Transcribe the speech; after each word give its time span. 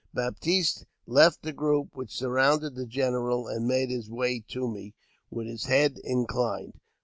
Baptiste 0.15 0.85
left 1.05 1.43
the 1.43 1.53
group 1.53 1.95
which 1.95 2.09
surrounded 2.17 2.73
the 2.73 2.87
general, 2.87 3.47
and 3.47 3.67
made 3.67 3.91
his 3.91 4.09
way 4.09 4.43
to 4.47 4.67
me, 4.67 4.95
with 5.29 5.45
his 5.45 5.65
head 5.65 5.99
inclined. 6.03 6.79